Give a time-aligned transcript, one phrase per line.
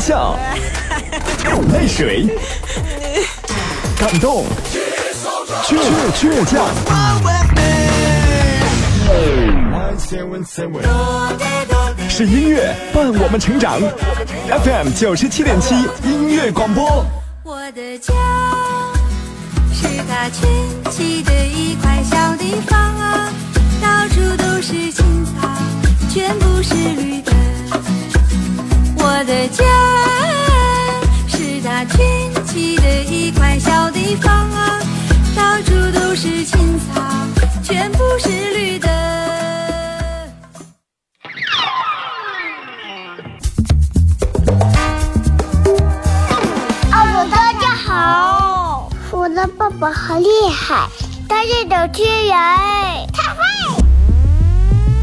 [0.00, 0.34] 笑，
[1.72, 2.26] 泪水，
[3.98, 4.46] 感动，
[5.62, 5.76] 倔
[6.14, 6.64] 倔强。
[12.08, 13.78] 是音乐伴我们成长
[14.64, 17.04] ，FM 九十七点七音乐广播。
[17.44, 18.14] 我的家
[19.72, 20.48] 是它圈
[20.90, 23.30] 起的一块小地方啊，
[23.82, 25.48] 到处都是青草，
[26.12, 27.29] 全部是绿的。
[29.02, 29.64] 我的家
[31.26, 34.78] 是它圈起的一块小地方啊，
[35.34, 37.00] 到处都是青草，
[37.62, 38.88] 全部是绿的。
[46.92, 50.86] 哦，大家好，我的爸爸好厉害，
[51.28, 52.36] 他是主持人，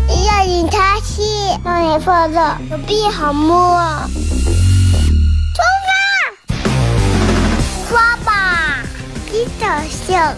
[0.08, 1.24] 要引他戏，
[1.64, 3.80] 让你放的手臂好摸。
[5.54, 6.54] 出发，
[7.90, 8.80] 刷吧，
[9.32, 10.34] 别搞笑，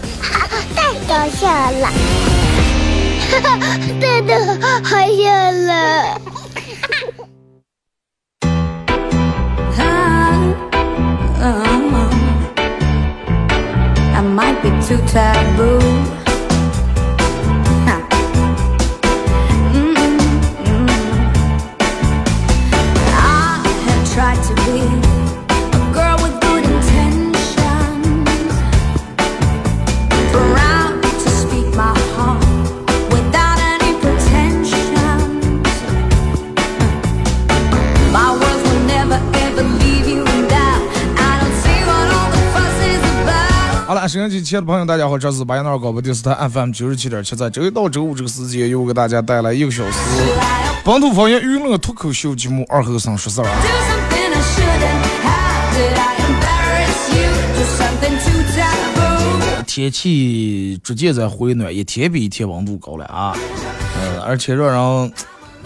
[0.74, 1.88] 太搞笑了，
[3.30, 3.50] 哈哈，
[4.00, 4.30] 真的
[4.82, 5.68] 好笑了。
[14.90, 16.19] Too taboo.
[44.20, 49.98] 收音机前的朋友，大家好，这是巴彦淖尔广播电视台 FM 九十七点七，在周一到周五这个时间，由我给大家带来一个小时
[50.84, 53.46] 本土方言娱乐脱口秀节目《二后生说事儿》。
[59.66, 63.34] 天气逐渐在回暖，一天比一天温度高了啊，
[63.96, 65.12] 呃，而且让人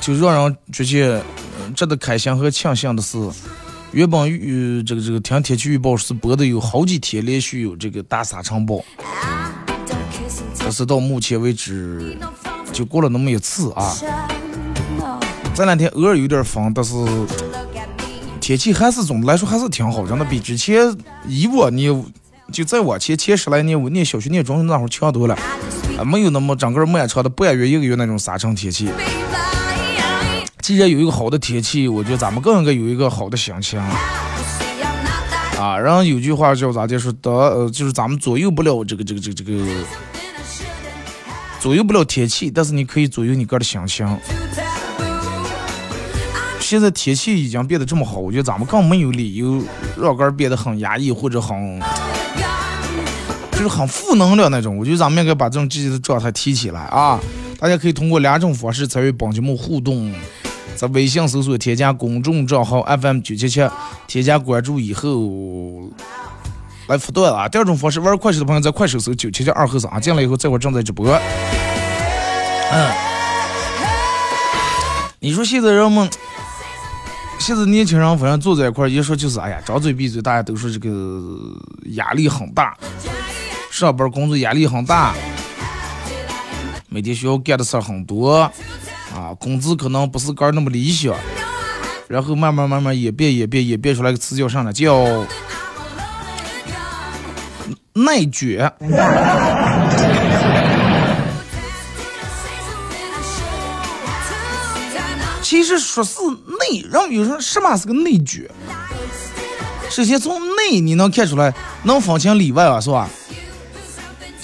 [0.01, 1.17] 就让人觉得
[1.59, 3.19] 呃值得开心和庆幸的是，
[3.95, 8.85] 原本预这个这个听天气预报是播的有好几天连续有这个大沙尘暴，
[10.59, 12.19] 但是到目前为止
[12.73, 13.97] 就过了那么一次啊，
[15.55, 16.93] 这两天偶尔有点风，但是
[18.41, 20.93] 天气还是总的来说还是挺好，真的比之前
[21.29, 21.87] 以往你
[22.51, 25.39] 就再往前前十来年我念小学念中学那会儿强多了。
[25.97, 28.89] 啊，没有那么整个漫长的半月一个月那种沙尘天气。
[30.65, 33.79] 既然有一个好的天气，我觉得咱们更应该有一个好的心情
[35.61, 35.77] 啊。
[35.79, 39.63] 然后有句话叫咋的说的，呃，就是咱们左右不了这个这个这个这个
[41.61, 44.19] 左右不了天气，但是你可以左右你个人的心情。
[46.61, 49.63] 现在天气已经变得这么好，我觉得咱们更没有理由
[50.01, 51.79] 让个变得很压抑或者很
[53.53, 54.79] 就是很负能量那种。
[54.79, 57.21] 我觉得咱们应该把这种积极的状态提起来啊！
[57.59, 60.11] 大家可以通过两种方式参与本节目互动，
[60.77, 63.69] 在微信搜索添加公众账号 FM 九七七，
[64.07, 65.91] 添加关注以后
[66.89, 67.49] 来互动啊。
[67.49, 71.09] 第二种方式，玩快手的朋友在快手搜九七七二后生啊，进来以后这会儿正在直播。
[72.73, 72.93] 嗯，
[75.21, 76.09] 你说现在人们。
[77.37, 80.89] 现在年轻人反正坐在一块儿，一说就是哎呀，张嘴闭嘴，大家都说这个
[81.89, 82.75] 压力很大，
[83.71, 85.13] 上班工作压力很大，
[86.89, 88.51] 每天需要干的事儿很多，
[89.15, 91.15] 啊，工资可能不是个儿那么理想，
[92.09, 94.73] 然后慢慢慢慢演变演变演变出来个词叫啥呢？
[94.73, 95.25] 叫
[97.93, 98.73] 内卷。
[105.41, 106.19] 其实说是
[106.59, 108.51] 内，然后有人说什么是个内卷？
[109.91, 111.55] 首先从内你能看出来，
[111.85, 113.09] 能分清里外啊，是吧？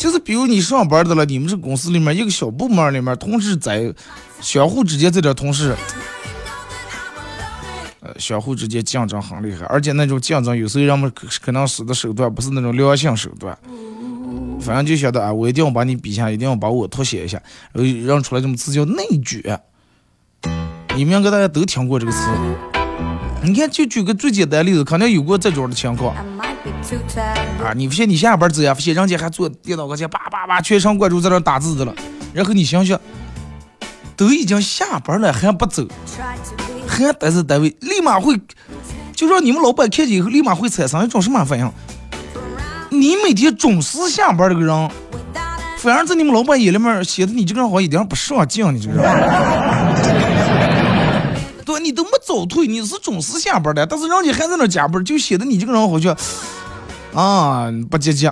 [0.00, 3.92] 就是比如你上班的了，你们这公司里面一个小部门里面，同事在
[4.40, 5.76] 相互之间这点同事，
[8.00, 13.54] 呃，相互之间竞争很厉害，而且那种竞争有时候人们可能使的手段不是那种良性手段，
[14.58, 17.38] 反正就晓得啊，我一定要把你比下，一定要把我凸显一下，
[17.74, 19.60] 然后让出来这么词叫内卷。
[20.96, 22.18] 你们应该大家都听过这个词。
[23.42, 26.16] 你看，就举个最简单的例子，肯定有过这种的情况
[27.62, 27.72] 啊！
[27.74, 31.94] 你不信你下班之后，发现人家还坐电脑跟前叭叭叭全神贯注在那打字的了，
[32.32, 32.98] 然后你想想，
[34.16, 35.86] 都已经下班了还不走，
[36.86, 38.40] 还待在单位，立马会
[39.14, 41.70] 就让你们老板看见以后，立马会产生一种什么反应？
[42.90, 44.90] 你每天准时下班这个人，
[45.78, 49.02] 反而在你们老板眼里面显得你这个人好像一点不上进，你知道吗？
[51.64, 56.16] 对，你都没早退，你是准时下班的，但是人家还在那加班，就显得你这个人好像
[57.14, 58.30] 啊不积极。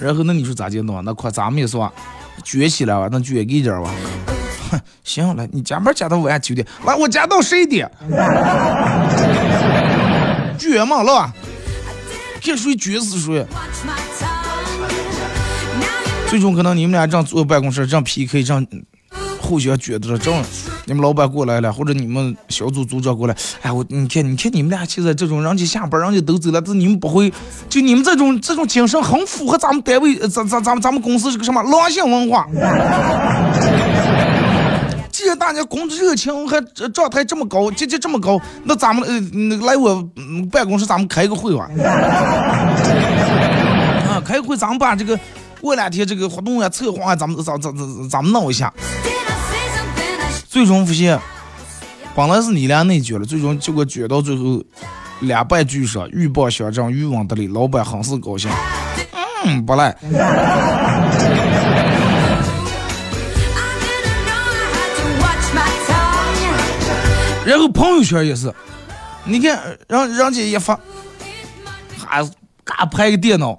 [0.00, 1.02] 然后那你说咋弄啊？
[1.04, 1.92] 那快咱们也是吧，
[2.42, 3.90] 卷起来吧，那卷一点吧。
[4.70, 7.90] 哼，行了，你加班加到晚九点，来我加到十一点，
[10.58, 11.32] 卷嘛了吧？
[12.44, 13.46] 看谁卷死谁。
[16.28, 18.66] 最终可能你们俩这样坐办公室，这样 PK，这样
[19.44, 20.42] 互相觉得这样
[20.86, 27.30] 你们老板过来了，或者你们小组组长过来，哎，我你看，你看你们俩现在这种，人家下班，人家都走了，这你们不会，
[27.68, 32.48] 就你们这种这种精神很符合咱们单位，咱咱咱们咱们公司这个什么狼性文化。
[35.12, 36.60] 既然大家工作热情还
[36.92, 39.20] 状态这么高，积极这么高，那咱们呃
[39.66, 40.02] 来我
[40.50, 41.68] 办公室，咱们开个会吧。
[44.08, 45.18] 啊，开会，咱们把这个。
[45.60, 48.70] 过两天这个活动啊、策划啊，咱们咱咱咱咱们弄一下。
[50.54, 51.18] 最终发现，
[52.14, 54.62] 本来是你俩内卷了，最终结果卷到最后，
[55.22, 58.48] 两败俱伤，鹬蚌相争，渔翁得利，老板很是高兴。
[59.44, 59.86] 嗯，不赖。
[67.44, 68.54] 然后朋友圈也是，
[69.24, 70.78] 你看，让人家一发，
[71.98, 72.24] 还
[72.62, 73.58] 嘎拍个电脑，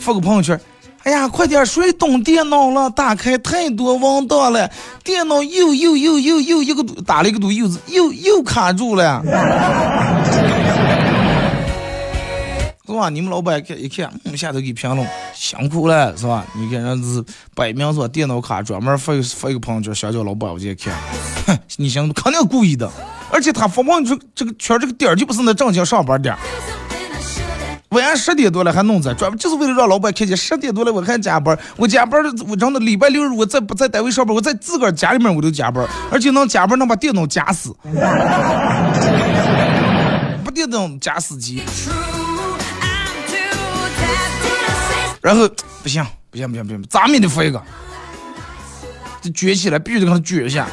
[0.00, 0.60] 发个朋友圈。
[1.04, 1.64] 哎呀，快点！
[1.64, 2.90] 谁动电脑了？
[2.90, 4.70] 打开太多文档了，
[5.02, 9.22] 电脑又又又又又一个打了一个堵，又又又卡住了，
[12.86, 13.08] 是吧？
[13.08, 16.44] 你们老板一看一看，嗯，下头给评论，辛苦了，是吧？
[16.54, 17.24] 你看人是
[17.54, 20.94] 摆明说电脑卡，专门发发一个朋友圈，想叫老板我去看，
[21.46, 22.90] 哼，你想肯定故意的，
[23.30, 26.36] 而且他发朋友圈这个圈这个点就不是那正经上班点。
[27.90, 31.58] 晚上十点多了还弄这，专门就是为了让老板看见十点多了我还加班。
[31.76, 37.74] 我加班，我真的礼拜六日我在不在单位上班，我在自个儿家里面我都加班，而且能加班能把电脑夹死，
[40.44, 41.62] 不电脑夹死机。
[45.22, 45.48] 然后
[45.82, 47.62] 不行不行不行不行，咱们也得发一个，
[49.22, 50.66] 这撅起来必须得给他撅一下。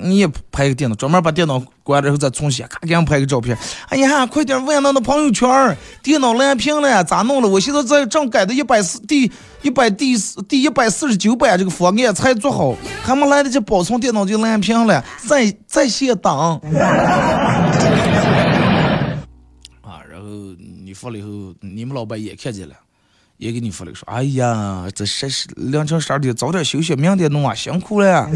[0.00, 3.56] 你也拍个电脑，专门把电脑关了然后再重启，咔给人拍个照片。
[3.88, 7.48] 哎呀，快点问那的朋友圈，电脑蓝屏了，咋弄了？
[7.48, 9.30] 我现在在正改的一百四第
[9.62, 10.16] 一百第
[10.48, 16.32] 第一百四十九版这个方案才做好，还没来得及保存，电脑就蓝屏了，在在线等。
[19.82, 20.26] 啊，然后
[20.82, 22.74] 你发了以后，你们老板也看见了。
[23.36, 25.26] 也给你发了说，哎呀，这十
[25.56, 28.28] 凌晨十二点，早点休息，明天弄啊，辛苦了。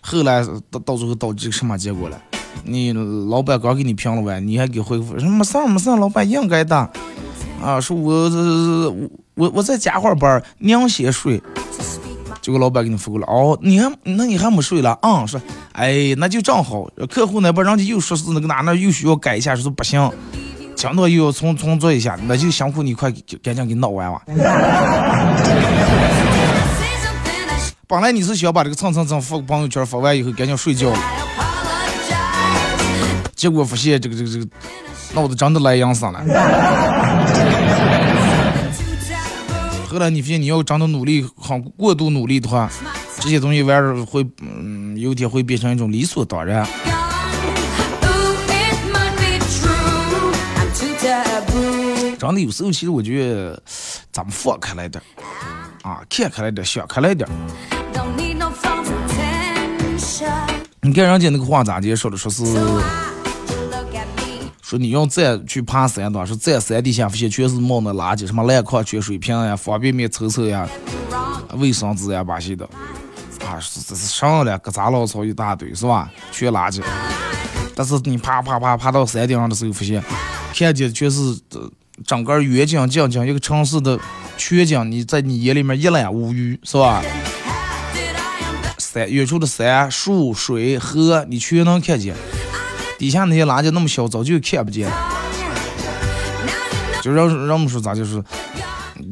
[0.00, 2.18] 后来到到最后导致什么结果了？
[2.64, 2.92] 你
[3.30, 6.76] 老板刚给你评了完，你还给回复说没事没事，老板应该的。
[7.62, 11.42] 啊，说我我我我在加会儿班，娘先睡。
[12.48, 15.26] 这个老板给你复过了，哦，你还那你还没睡了啊？
[15.26, 15.38] 说，
[15.72, 20.10] 哎，那就正好，客户那边人家又说是那个哪那又需要改一下，说不行，
[20.74, 23.12] 讲到又要重重做一下，那就辛苦你快
[23.42, 24.22] 赶紧给闹完吧。
[27.86, 30.98] 本来你是想把这个蹭蹭蹭发朋友圈发完以后赶紧睡觉了，
[33.36, 34.46] 结果发现这个这个这个
[35.12, 36.24] 脑子真的来样生了。
[39.88, 42.70] 后来你发现你要真的努力，很过度努力的话，
[43.20, 46.68] 这些东西玩意会，嗯，有一天会变成一种理所当然。
[52.18, 53.62] 真的有时候，其实我觉得
[54.12, 55.02] 咱们放开来点，
[55.82, 57.26] 啊，看开来点，想开来点。
[60.82, 62.44] 你看人家那个话咋的说的，说是。
[64.68, 70.68] 说你要再去爬山的话，说在山底下发现全是冒那垃圾，什么烂矿泉水瓶呀、方便面抽抽呀、
[71.54, 72.66] 卫生纸呀，把些的，
[73.46, 76.12] 啊，这是上了割杂老草一大堆，是吧？
[76.30, 76.82] 全垃圾。
[77.74, 80.04] 但是你爬爬爬爬到山顶上的时候，发现
[80.54, 81.58] 看见全是这
[82.04, 83.98] 整个远景、近景一个城市的
[84.36, 87.02] 全景，你在你眼里面一览无余，是吧？
[88.76, 92.14] 山远处的山、树、水、河，你全能看见。
[92.98, 94.90] 底下那些垃圾那么小，早就看不见。
[97.00, 98.22] 就让让我们说咋就是，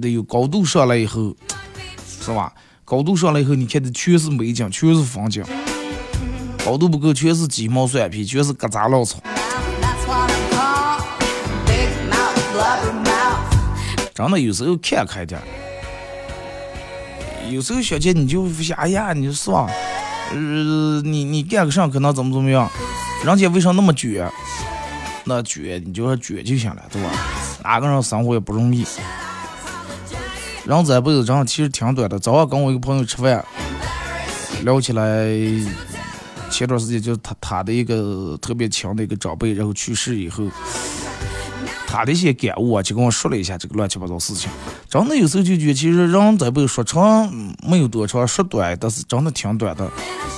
[0.03, 1.35] 得有高度上来以后，
[2.21, 2.53] 是吧？
[2.85, 5.45] 高度上来以后，你看的全是美景，全是风景。
[6.65, 9.21] 高度不够，全是鸡毛蒜皮，全是疙瘩老草。
[14.13, 15.41] 真的有时候看开点，
[17.51, 19.71] 有时候小姐你就发现，哎呀，你说是吧？
[20.33, 22.69] 呃，你你干个啥可能怎么怎么样？
[23.25, 24.31] 人家为啥那么卷？
[25.25, 27.11] 那卷你就说卷就行了，对吧？
[27.65, 28.87] 哪个人生活也不容易。
[30.65, 32.19] 人这辈子真其实挺短的。
[32.19, 33.45] 早上跟我一个朋友吃饭，
[34.63, 35.27] 聊起来，
[36.51, 40.45] 前段时间就是他他的一个特别强的一个长辈，然后去世以后，
[41.97, 44.51] 他的一些感悟啊，就跟我说了一下这个乱七八糟事情。
[44.87, 47.33] 真的有时候就觉得，其实人在被说长
[47.67, 49.91] 没有多长，说短但是真的挺短的。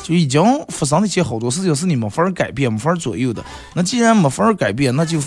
[0.04, 3.44] 就已经发生的一些好多事情是你没法改变、没法左右的。
[3.74, 5.20] 那既然没法改变，那就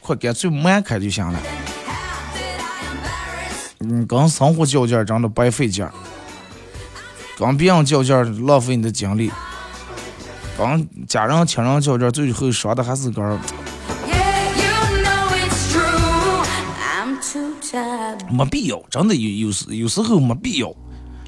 [0.00, 1.38] 快干脆慢开就行了。
[3.80, 5.92] 嗯，跟生活较劲儿真的白费劲儿，
[7.36, 9.32] 跟别人较劲儿浪费你的精力，
[10.56, 13.36] 跟家人亲人较劲儿最后伤的还是个
[18.30, 20.72] 没必要，真的有有时有时候没必要。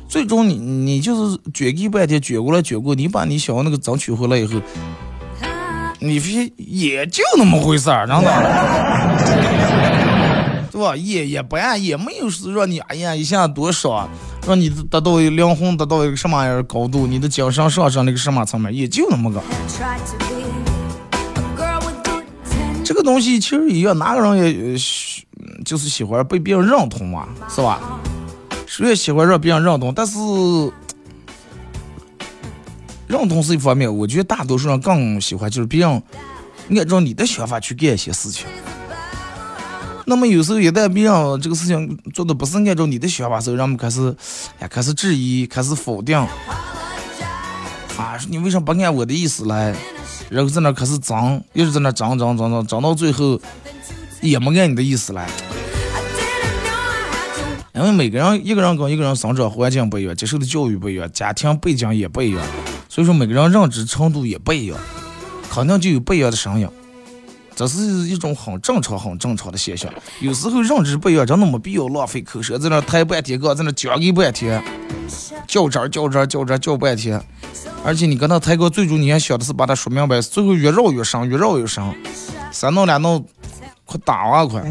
[0.08, 4.60] 最终你你就是卷给半天，卷过来卷过，你把你想要那个争取回来以后，
[5.98, 8.30] 你非也就那么回事儿，真的。
[10.70, 10.94] 对吧？
[10.94, 14.06] 也也不按，也没有是让你哎呀一下多少，
[14.46, 19.42] 让你达到灵魂达到一个什么样的高度，你的精神上升那个什么层面，也就那么个。
[22.84, 24.76] 这个东西其实一样，哪个人也
[25.66, 27.80] 就是喜欢被别人认同嘛，是吧？
[28.68, 30.16] 谁也喜欢让别人认同，但是
[33.08, 36.02] 认同是一方面，我觉得大多数人更喜欢就是别人
[36.70, 38.46] 按照你的想法去干一些事情。
[40.06, 44.14] 那么有时候一旦别人这个事情做的不是按照你的想法时候，人们开始，
[44.60, 46.28] 哎，开始质疑，开始否定，啊，
[48.28, 49.74] 你为什么不按我的意思来？
[50.30, 53.40] 然后在那开始争，一直在那争争争争，争到最后
[54.20, 55.28] 也没按你的意思来。
[57.74, 62.42] 因为每个人一个人跟一个人生长环境不一样，接受的教育不一样，家庭背景也不一样，
[62.88, 64.78] 所以说每个人认知程度也不一样，
[65.50, 66.66] 肯定就有不一样的声音。
[67.54, 69.90] 这是一种很正常、很正常的现象。
[70.20, 74.62] 有时候认知不一样，真的没必要浪费口舌，在那抬半天杠，在那讲个半天，
[75.46, 77.22] 较真儿、较真儿、较真儿、较半天。
[77.84, 81.82] 而且你跟他抬杠，最终你还想的是把他说明白，最后越绕越深，越绕越深。
[82.52, 83.26] 三弄两弄，
[83.86, 84.60] 快打啊快！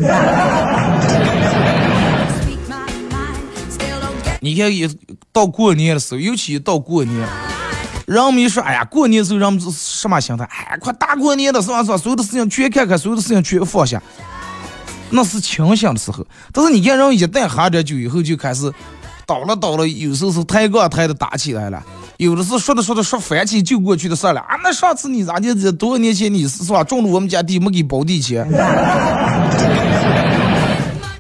[4.42, 4.88] 你看一
[5.34, 7.28] 到过年的时候，尤其到过年。
[8.06, 10.44] 人们一说，哎呀，过年的时候人们是什么心态？
[10.44, 11.82] 哎，快大过年的是吧？
[11.82, 11.98] 是吧？
[11.98, 14.00] 所有的事情全看看，所有的事情全放下，
[15.10, 16.24] 那是清醒的时候。
[16.52, 18.72] 但是你看，人一旦喝点酒以后，就开始
[19.26, 21.84] 倒了倒了，有时候是抬杠抬的打起来了，
[22.18, 24.40] 有的是说着说着说翻起就过去的事了。
[24.42, 26.84] 啊，那上次你咋就这多少年前你是是吧？
[26.84, 28.48] 种了我们家地没给包地钱，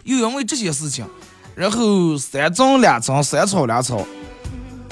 [0.04, 1.06] 又因为这些事情，
[1.54, 4.06] 然后三争两争，三吵两吵。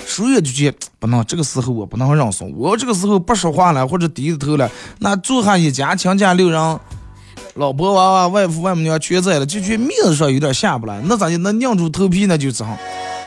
[0.05, 2.53] 谁也就觉不能，这个时候我不能认怂。
[2.57, 4.69] 我要这个时候不说话了，或者低着头了，
[5.00, 6.79] 那住下一家亲家六人，
[7.55, 11.01] 老婆娃娃、外父外母娘全在了，就觉面子上有点下不来。
[11.05, 11.38] 那咋就？
[11.38, 12.67] 那硬住头皮那就争。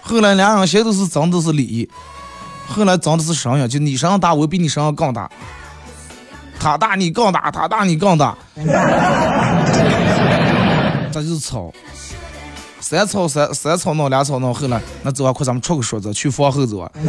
[0.02, 1.88] 后来两人谁都是争的是理，
[2.66, 5.30] 后来长的是啥样，就你身上大，我比你身上更大。
[6.58, 8.36] 他大你更大，他大你更大，
[11.12, 11.72] 这就是吵。
[12.80, 16.90] 三吵三三吵闹两吵闹，后来那走啊，快咱们出个说子，去房后走啊。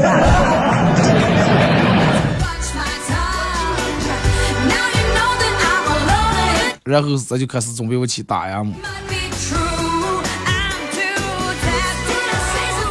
[6.84, 8.74] 然后这就开始准备我去打呀嘛。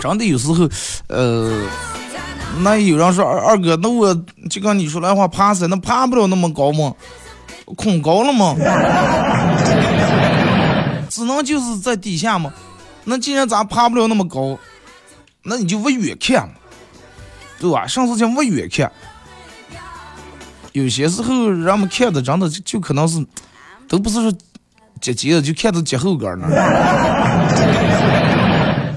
[0.02, 0.68] 真的有时候，
[1.08, 1.62] 呃，
[2.60, 4.14] 那有人说二二哥，那我
[4.48, 6.94] 就跟你说来话，爬山那爬不了那么高吗？
[7.76, 8.54] 恐高了吗？
[11.10, 12.52] 只能就是在底下吗？
[13.04, 14.58] 那既然咱爬不了那么高，
[15.42, 16.54] 那你就往远看嘛，
[17.58, 17.86] 对吧？
[17.86, 18.90] 上事情往远看。
[20.72, 23.24] 有些时候人们看的真的就就可能是，
[23.88, 24.32] 都不是说
[25.00, 26.48] 接接的，就看到接后跟那，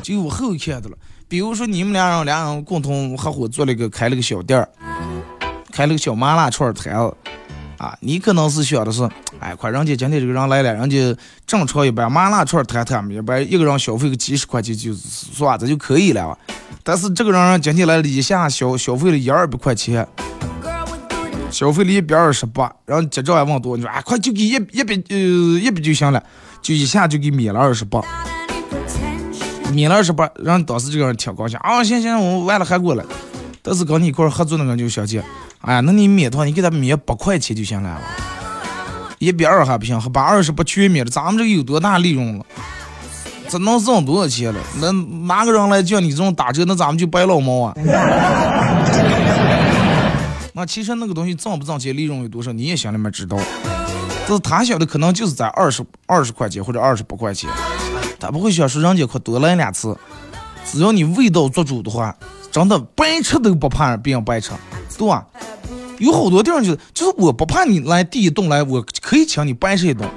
[0.01, 0.97] 就往后看的了。
[1.29, 4.67] 比如说你们俩人俩人共同合伙做了一个开了个小店儿，
[5.71, 7.15] 开了个小麻辣串摊子。
[7.77, 9.07] 啊，你可能是想的是，
[9.39, 16.38] 哎，快，人家今天这个人来了，人家正常一般麻辣串摊摊一般一个人消费个几十块钱就算这就可以了。
[16.83, 20.05] 但是这个人今天来了一下消消费了一二百块钱，
[21.50, 26.21] 消费了一百二十八，然后结账还问多，你说啊，快就给一一百呃一百就行了，
[26.62, 28.03] 就一下就给免了二十八，
[29.73, 33.03] 免了二十八，让当时这个人挺高兴啊，行行，我完了还过来，
[33.61, 35.23] 但是跟你一块合作那个人就小姐。
[35.61, 37.99] 哎呀，那你免的话，你给他免八块钱就行了，
[39.19, 42.45] 一百二还不行，还把二十八全免了，咱们这个有多大利润了？
[43.49, 44.59] 这能挣多少钱了？
[44.79, 44.91] 那
[45.27, 46.63] 哪个人来叫你这种打折？
[46.65, 47.73] 那咱们就白老毛啊！
[50.53, 53.38] 那其实那个东西挣不挣钱，利润有多少，你也心里面知道。
[54.27, 57.49] 但是他想的可能就是在二十二十块钱或者二十八块钱，
[58.19, 59.95] 他不会想说人家快多来两次。
[60.65, 62.15] 只要你味道做主的话，
[62.51, 64.51] 真的白吃都不怕别人白吃，
[64.97, 65.25] 对吧？
[65.97, 70.07] 有好多地方就是，就是我不怕你来第一顿来，我可以请你白吃一顿，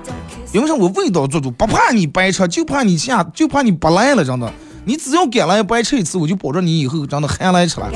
[0.52, 0.74] 因为啥？
[0.74, 4.52] 我味道做主，不怕你白吃，就怕你下，就怕你不来了，真的。
[4.84, 7.90] 你只要敢来白吃一次，我就保证你以后真的还来吃了。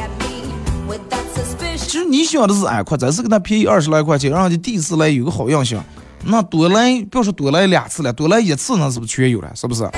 [1.77, 5.85] 其实你想的是，哎，快，咱是给他便宜二十来块钱，让人家第一次来有个好印象。
[6.29, 9.53] 那多来，不要说多来两次了，多来一次，那是不是全有了？
[9.55, 9.89] 是不是？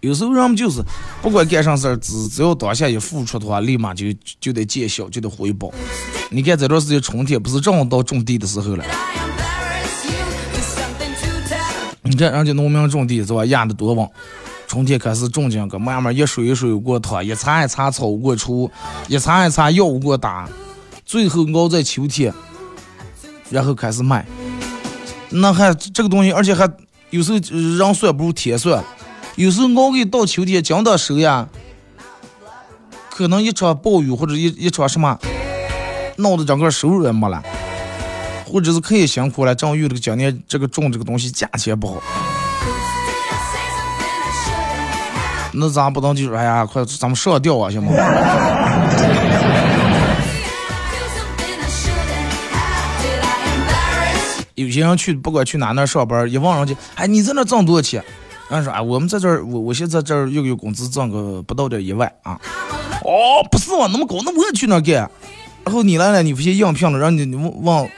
[0.00, 0.82] 有时候人们就是，
[1.22, 4.06] 不管干啥事儿，只只要当下一付出的话，立马就
[4.40, 5.70] 就得见效，就得回报。
[6.30, 8.84] 你看这段时间春天不是正好到种地的时候了？
[12.02, 14.08] 你看人家农民种地是吧，压的多旺。
[14.66, 18.70] 春天开始种进去，慢慢一水一水过趟，一茬一茬草过除，
[19.06, 20.48] 一茬一茬药过打，
[21.08, 22.30] 最后熬在秋天，
[23.48, 24.26] 然后开始卖。
[25.30, 26.68] 那还这个东西，而且还
[27.08, 28.84] 有时候人算不如天算，
[29.36, 31.48] 有时候熬给到秋天讲到收呀，
[33.08, 35.18] 可能一场暴雨或者一一场什么，
[36.16, 37.42] 闹得整个收入也没了，
[38.44, 42.02] 或者是可以辛苦了，正遇这个今年这个种这个东西价钱不好。
[45.54, 47.90] 那咱不能就说，哎呀，快，咱们上吊啊，行吗？
[54.58, 58.04] 有些人去，不管去哪那上班，一问人家，哎，你在那挣多少钱？
[58.50, 62.40] 人说，哎，我们在这儿，我我现在这儿一个月工资挣个不到点一万啊。
[63.04, 65.08] 哦，不是嘛，那么高，那我也去那干。
[65.64, 67.90] 然后你来了，你不去应聘了，让你问问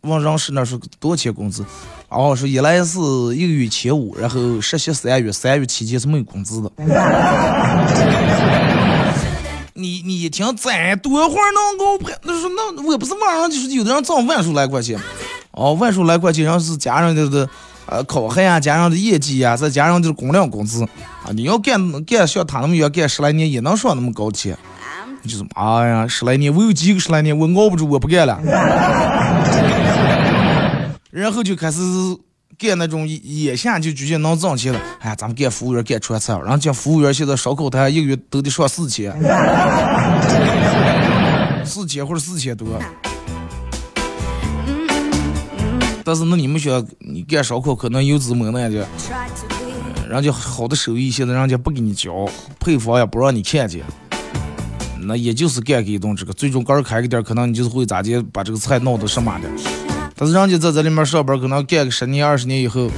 [0.00, 1.64] 问人事那说多少钱工资？
[2.08, 2.98] 哦，说一来是
[3.36, 6.72] 一个月千五，然后实习三月，三月期间是没有工资的。
[9.74, 14.98] 你你一听再多会儿能够拍，那说那我不是网上就是有的人挣万数来块钱，
[15.52, 17.48] 哦，万数来块钱，然后是加上的的
[17.86, 20.84] 呃考核呀，加上的业绩呀，再加上的工量工资
[21.24, 24.56] 啊，你要干干像他那么远干十来年，也能上那么高钱。
[25.22, 28.40] 就是，哎呀，十来年我有几个十来年，我熬不住，我不干了。
[31.10, 31.78] 然后就开始
[32.56, 34.80] 干那种眼下就直接能挣钱了。
[35.00, 39.12] 哎呀，咱们干服务员干川菜，然后讲服务员现在烧烤摊一个月都得上四千，
[41.66, 42.66] 四千或者四千多。
[46.10, 48.78] 但是那你们学你干烧烤可能有资本那就，
[50.08, 53.84] 人家好的手艺现在人家不给你教，配方也不让你看见，
[55.02, 59.48] 那也就是干个一顿这个，最终刚开个店，可能你就是会咋地把这个菜弄得什么的。
[60.16, 62.90] 但是人家在这里面上班，可能干个十年、二十年以后，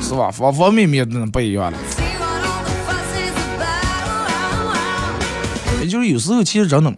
[0.00, 0.30] 是吧？
[0.30, 1.78] 方方面面都不一样了。
[5.82, 6.94] 也就是有时候，其实真的，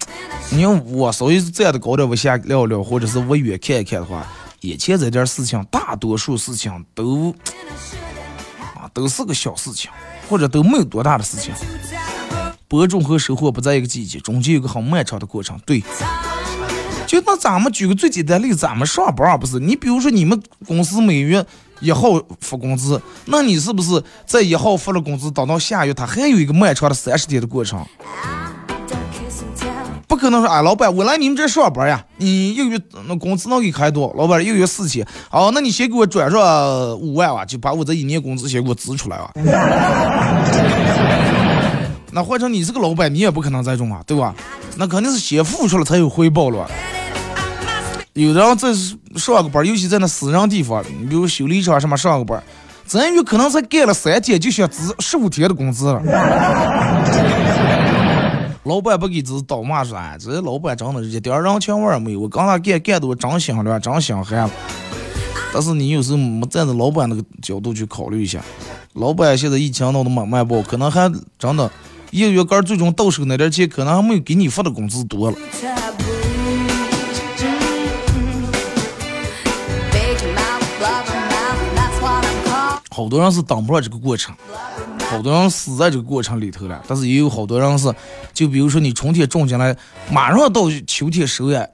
[0.50, 4.26] 你要我稍微站的高点，我下聊聊，或者是我远看一看的话，
[4.62, 7.34] 眼前这点事情，大多数事情都
[8.76, 9.90] 啊都是个小事情，
[10.28, 11.52] 或者都没有多大的事情。
[12.68, 15.58] 播种和收获不在一个季节，中间有个很漫长的过程。
[15.66, 15.82] 对。
[17.06, 19.58] 就那咱们举个最简单例子，咱们上班不是？
[19.58, 21.44] 你比如说你们公司每月
[21.80, 22.08] 一号
[22.40, 27.84] 发工资，那你是不是在一号发了工资，等到下月他还有一个漫长的三十天的过程？
[30.12, 34.14] 不可能说，哎，老板，我来你们这上班呀，你一个月那工资能给开多？
[34.14, 36.38] 老板一个月四千，哦，那你先给我转上
[37.00, 39.30] 五万吧，就把我这一年工资先给我支出来吧。
[42.12, 44.34] 那换成你是个老板，你也不可能这种啊，对吧？
[44.76, 46.70] 那肯定是先付出了才有回报了。
[48.12, 48.68] 有的人在
[49.18, 52.42] 上个班，尤其在那私人地方，你比如修理厂什么上个班，
[52.86, 56.02] 真有可能才干了三天就想支十五天的工资了。
[58.64, 62.20] 老板不给支，倒骂说：“哎，这老板真的是一点人情味儿没有。
[62.20, 64.48] 我刚才干干的我真心了，真心寒。
[65.52, 68.40] 但是你有时候没站在老板那个角度去考虑一下，
[68.92, 71.68] 老板现在疫情闹得蛮卖不，可能还真的
[72.12, 75.36] 一个月干最终到手那点钱，可能还没有给你发的工资多了。”
[82.94, 84.32] 好多人是等不了这个过程，
[85.12, 86.82] 好多人死在这个过程里头了。
[86.88, 87.94] 但是也有好多人是，
[88.32, 89.76] 就比如说你春天种进来，
[90.10, 91.66] 马上到秋天收呀，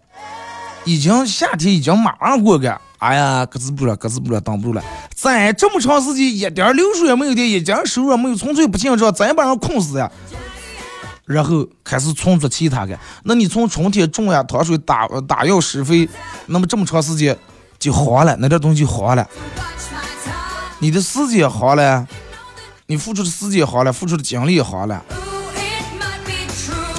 [0.84, 4.82] 已经夏天已经马上过个，哎呀，搁置不了，搁置不了，挡不住了。
[5.14, 10.10] 再这么长时间一点流水也没有的，一点收入没有，纯粹不进账，再把人困死呀。
[11.24, 16.08] 然后开始存出其他的，那你从春天种呀，淌水打打药施肥，
[16.46, 17.36] 那么这么长时间
[17.78, 19.24] 就黄了，那点东西就黄了。
[20.80, 22.06] 你的时间好了，
[22.90, 25.04] 你付出的时间好了，付出的精力好了。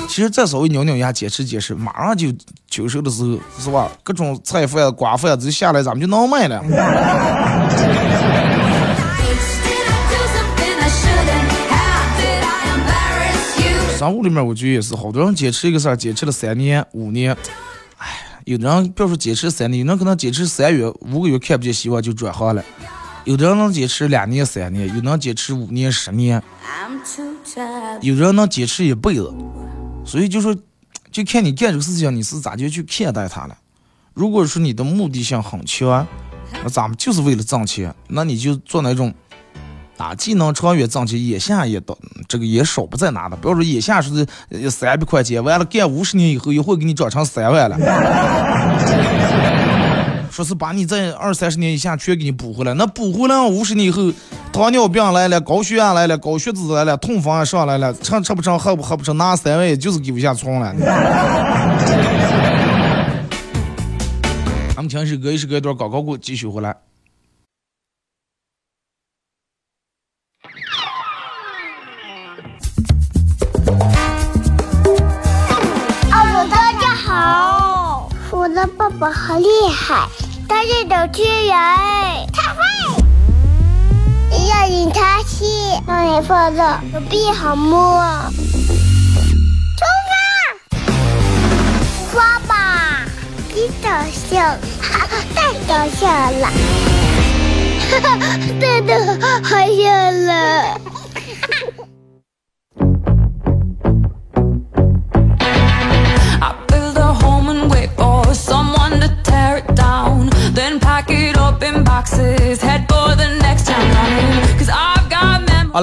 [0.07, 2.27] 其其实再稍微扭扭一下，坚持坚持，马上就
[2.69, 3.89] 秋收的时候，是吧？
[4.03, 6.61] 各种菜饭、瓜饭都下来，咱们就能卖了。
[13.97, 17.35] 商务里面，我觉得也是，好多人坚持一个事儿，坚持了三年、五年，
[17.97, 18.07] 哎，
[18.43, 22.63] 有的人不要说坚持三年，有人可能坚持三月、五个月看不见希望就转行了。
[23.25, 26.41] 有的人能坚持两年、三年，有能坚持五年、十年，
[28.01, 29.33] 有人能坚持一辈子。
[30.05, 30.55] 所以就说，
[31.11, 33.57] 就看你干这个事情，你是咋就去看待它了。
[34.13, 36.07] 如果说你的目的性很强，
[36.63, 39.13] 那咱们就是为了挣钱，那你就做那种
[39.97, 43.35] 啊，既能长远挣钱，眼下也到这个也少不在哪的。
[43.35, 47.77] 不要说眼下说是三百块钱，完了干五十年以后，一会给你涨成三万了。
[50.29, 54.11] 说是把你在二三十年以下全给你补回来，那补回来五十年以后，
[54.53, 60.73] 糖尿病来了，高血压来了，高血脂来了，痛风上来了，吃吃不成，喝不喝不成，拿三万也就是给不下床了。
[64.75, 66.73] 咱们听首歌，一首歌一段广告过，继续回来。
[76.11, 77.58] 哦，大家好，
[78.39, 80.07] 我的爸爸好厉害。
[80.47, 81.53] 他是主持人，
[82.31, 82.61] 他会
[84.47, 85.43] 要引他去，
[85.85, 88.01] 让你放的手臂好摸。
[89.75, 90.79] 出发，
[92.13, 93.01] 刷吧，
[93.53, 94.55] 你搞笑，
[95.35, 96.07] 太搞笑
[96.39, 96.47] 了，
[97.91, 98.95] 哈 哈，真的
[99.43, 100.38] 好笑了。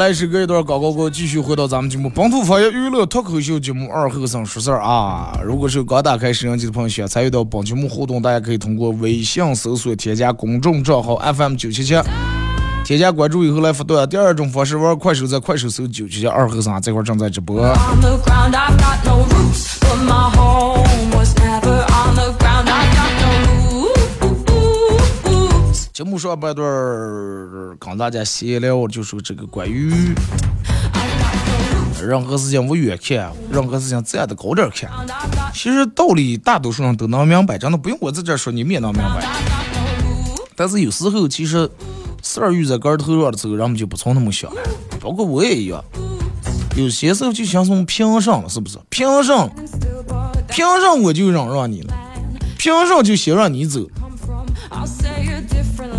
[0.06, 5.36] 来，时隔一段广告过，继续回到咱们节目《本土方言娱乐脱口秀》节目二后生说事儿啊！
[5.42, 11.96] 如果是刚打开摄像机的朋友，想参与到本节目互动，大家可以通过微信搜索添加公众账号 FM 九七七，
[12.84, 14.08] 添加关注以后来发段。
[14.08, 17.60] 第二种方式玩快手，在快手搜九七七二后生这块正在直播。
[25.96, 26.66] 节目上半段
[27.78, 29.90] 跟大家闲聊，就说这个关于
[31.98, 34.90] 任何事情我远看，任何事情站得高点看。
[35.54, 39.26] 其实道理大多数人都能明白，真的不用我在这说，你们也能明白。
[40.54, 41.66] 但是有时候其实
[42.22, 44.60] 事儿遇在根头上的时候，人们就不从那么想了。
[45.00, 45.82] 包括我也一样，
[46.76, 48.78] 有些时候就想从凭什么，是不是？
[48.90, 49.50] 凭什么？
[50.50, 51.94] 凭什么我就让让你了？
[52.58, 53.80] 凭什么就先让你走？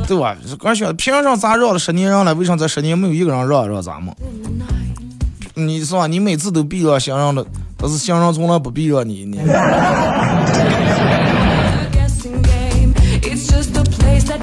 [0.07, 0.35] 对吧？
[0.59, 4.15] 刚说凭啥咱让了十年人了，为啥这十年没有一个人让让咱们？
[5.53, 6.07] 你是吧？
[6.07, 9.25] 你每次都避让行人的，但是行人从来不避让你。
[9.25, 9.39] 你。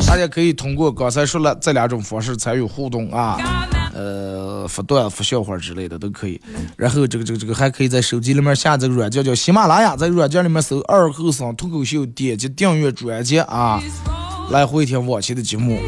[0.06, 3.38] 大家可以通过刚才说了这两种方式参与互动啊，
[3.94, 6.40] 呃，发段、发笑话之类的都可以。
[6.76, 13.80] 然后这个、这个、这个还可以在手机里面下载个软件叫喜马拉雅，在软件里面搜“二后生脱口秀”，点击订阅专辑啊。
[14.50, 15.80] 来回听往期的节目。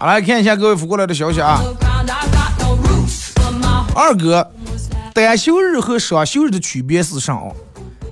[0.00, 1.62] 来看一下各位发过来的消息啊。
[3.94, 4.50] 二哥，
[5.14, 7.38] 单休日和双休日的区别是啥？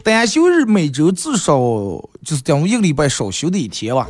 [0.05, 1.59] 单休日每周至少
[2.25, 4.07] 就是等于一个礼拜少休的一天吧。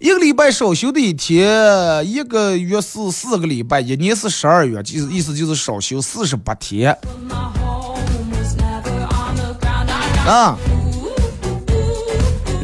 [0.00, 1.46] 一个礼拜少休的一天，
[2.04, 6.98] 一个月是四个礼拜，一年是十二月，就是意思就是少休四十八天。
[10.26, 10.58] 啊。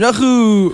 [0.01, 0.73] 然后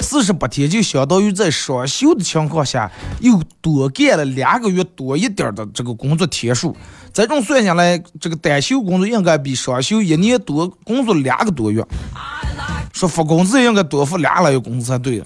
[0.00, 6.76] 四十八天就相当于在双休的情况下又多干了两个月多一点的这个工作天数，
[7.12, 11.84] 这种算下来，这个单休工作应该比双休一年多工作两个多月，
[12.92, 15.20] 说发工资应该多发两个月工资才对。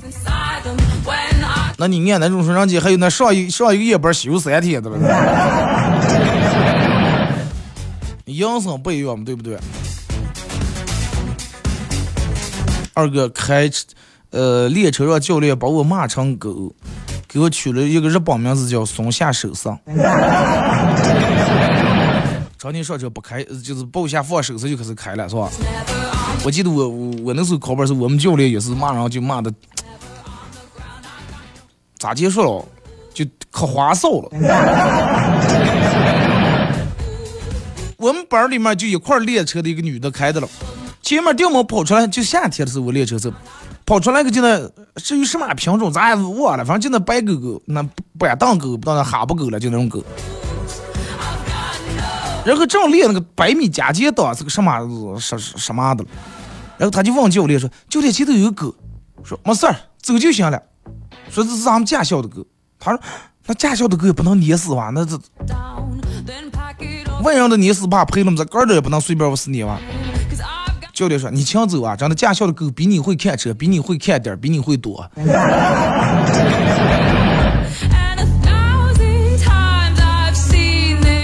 [1.77, 4.99] 那你按那种说，人家还有那上一上一个夜班休三天的了，
[8.25, 9.59] 营生不一样嘛，对不对？
[12.99, 13.71] 二哥开，
[14.31, 16.75] 呃，列车让教练把我骂成狗，
[17.29, 19.79] 给我取了一个日本名字叫松下手上。
[22.59, 25.49] 常年上车不开，就是抱下放手势就开始开了，是吧？
[26.45, 26.89] 我记得我
[27.23, 29.53] 我那时候考班时，我们教练也是骂人就骂的，
[32.01, 32.65] 咋结束了？
[33.15, 34.29] 就可花哨了。
[37.97, 40.49] 我们班里面就一块练车的一个女的开的了。
[41.09, 43.37] 前面掉毛跑出来，就夏天的时候我练车时候，
[43.87, 47.83] 跑出来个就那至于什么品种咱也忘了，反正就那白狗狗，那
[48.19, 50.05] 板凳狗，不知道那哈巴狗了，就那种狗。
[52.45, 56.11] 然后正练那个百米加减档是个什么什什么的了，
[56.77, 58.75] 然后他就问教练说：“教练前头有狗。”
[59.25, 60.63] 说没事儿，走就行了。
[61.31, 62.45] 说这是咱们驾校的狗。
[62.79, 63.01] 他说
[63.47, 64.91] 那驾校的狗也不能碾死吧？
[64.95, 65.19] 那这
[67.23, 68.37] 外人的碾死怕赔了么？
[68.37, 69.81] 这杆儿也不能随便往死碾吧？
[70.99, 71.95] 教练说：“你请走啊！
[71.95, 75.09] 真的，驾校的狗比你会看车，比你会看点，比你会躲。”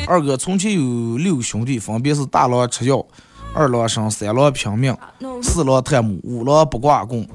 [0.06, 3.04] 二哥从前有六兄弟，分别是大郎吃药，
[3.52, 4.96] 二郎生，三郎拼命，
[5.42, 7.26] 四郎探母，五郎不挂棍，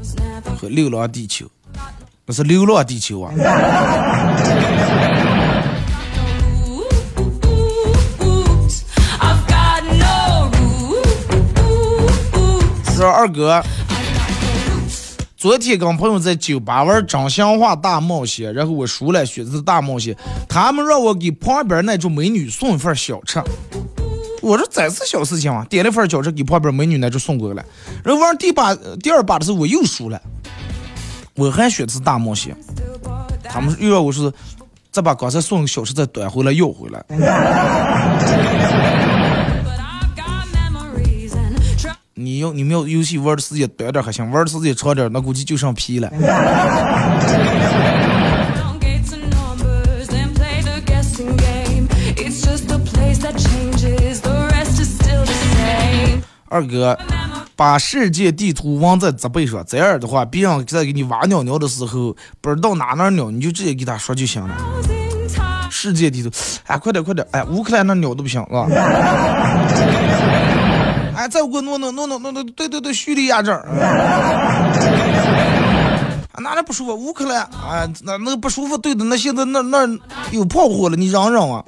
[0.57, 1.45] 和六郎地球。
[2.25, 3.33] 那是流浪地球啊！
[12.99, 13.63] 说二哥，
[15.37, 20.13] 昨天跟朋友在酒吧玩真心话大冒险，然后我输了，选择大冒险。
[20.49, 23.41] 他们让我给旁边那桌美女送一份小吃，
[24.41, 27.63] 我说这是小事情啊，点了份小吃给旁边美女那桌送过来。
[28.03, 30.21] 然后玩第把第二把的时候我又输了，
[31.35, 32.53] 我还选择大冒险。
[33.45, 34.29] 他们又让我说
[34.91, 37.01] 再把刚才送的小吃再端回来要回来。
[42.21, 46.11] 你要你们要游戏玩的时间短点还行，玩的时间长点，那估计就剩皮了。
[56.49, 56.97] 二哥，
[57.55, 64.57] 把世界地图忘在纸背上，这样的话，别人在给你挖鸟鸟的时候，不知道哪哪鸟，你就直接给他说就行了。
[65.71, 66.29] 世界地图，
[66.65, 68.67] 哎，快点快点，哎，乌克兰那鸟都不行，是吧？
[71.19, 73.67] 哎，再给我弄弄弄弄弄弄，对对对，叙利亚这儿，
[76.37, 76.95] 哪里不舒服？
[76.95, 79.85] 乌克兰，啊，那那个不舒服，对的，那现在那那
[80.31, 81.61] 有炮火了，你嚷嚷啊！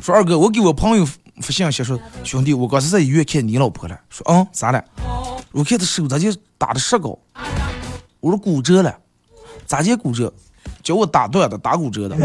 [0.00, 4.00] 说二哥，我给我朋友发信息说，兄弟，我刚才在医院看你老婆了。
[4.08, 4.82] 说，嗯，咋了？
[5.52, 7.18] 我看他手咋就打的石膏？
[8.20, 8.96] 我说骨折了，
[9.66, 10.32] 咋就骨折？
[10.84, 12.14] 叫我打断的，打骨折的。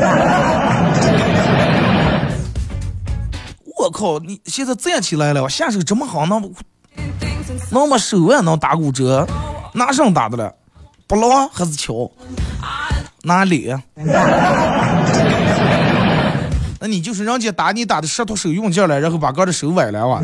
[3.78, 4.19] 我靠！
[4.19, 6.52] 你现在站起来了，下手这么好，那么
[7.72, 9.26] 那么手腕能打骨折？
[9.74, 10.54] 拿上打的了？
[11.08, 12.12] 不牢还是敲？
[13.24, 13.74] 哪里？
[16.82, 20.22] 那你就是人家打你打的舌头手用劲了，然后把哥的手崴了哇！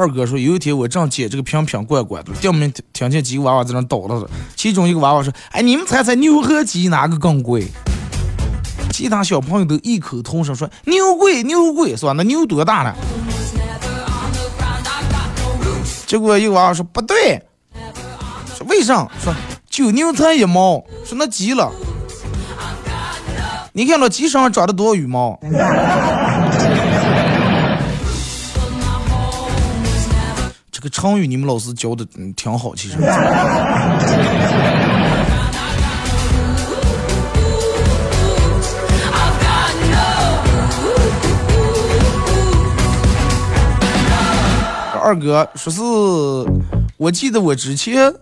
[0.00, 7.66] 二哥说，有一天我正捡这个瓶瓶罐罐的，掉门听见几个娃娃在那捣捣的，其中一个娃娃说：“哎，你们猜猜牛和鸡哪个更贵？”
[8.90, 12.12] 其他小朋友都异口同声说：“牛贵，牛贵，是吧？
[12.16, 12.96] 那牛多大了？”
[16.06, 17.42] 结果一个娃娃说：“不对，
[18.56, 19.06] 说为啥？
[19.22, 19.34] 说
[19.68, 21.70] 九牛才一毛，说那鸡了，
[23.74, 25.38] 你看那鸡身上长了多少羽毛？”
[30.80, 32.96] 这个成语你们老师教的挺好，其实。
[45.02, 45.82] 二哥说是，
[46.96, 48.14] 我记得我之前，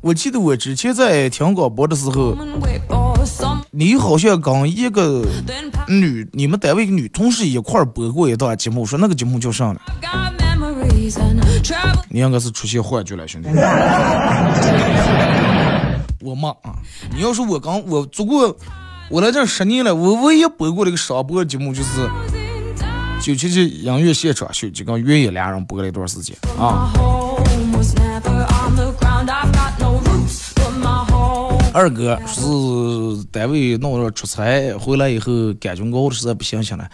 [0.00, 2.36] 我记得我之前在听广播的时候，
[3.72, 5.24] 你好像跟一个
[5.88, 9.80] 女，你们单位个女同事一块播过一段节目，说那个节目叫啥呢？
[12.08, 13.48] 你应该是出现幻觉了，兄弟。
[16.22, 16.74] 我妈啊！
[17.14, 18.56] 你要说我刚我做过，
[19.08, 22.10] 我来这十年了，我唯一播过的一个商播节目就是
[23.20, 26.90] 九七七音乐现场秀，就跟越野俩人播了一段时间啊。
[31.76, 32.40] 二哥是
[33.30, 36.88] 单位弄着出差回来以后，感觉熬的实在不行行了，